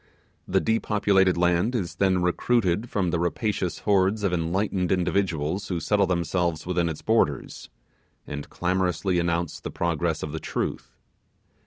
The 0.47 0.59
depopulated 0.59 1.37
land 1.37 1.75
is 1.75 1.97
then 1.97 2.23
recruited 2.23 2.89
from 2.89 3.11
the 3.11 3.19
rapacious, 3.19 3.77
hordes 3.81 4.23
of 4.23 4.33
enlightened 4.33 4.91
individuals 4.91 5.67
who 5.67 5.79
settle 5.79 6.07
themselves 6.07 6.65
within 6.65 6.89
its 6.89 7.03
borders, 7.03 7.69
and 8.25 8.49
clamorously 8.49 9.19
announce 9.19 9.59
the 9.59 9.69
progress 9.69 10.23
of 10.23 10.31
the 10.31 10.39
Truth. 10.39 10.97